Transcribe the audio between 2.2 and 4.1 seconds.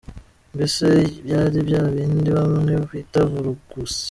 bamwe bita Vurugusi!